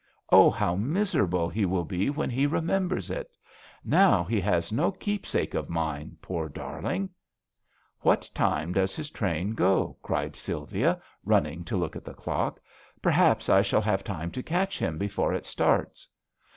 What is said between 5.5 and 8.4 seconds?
of mine, poor darling!" '*\Vhat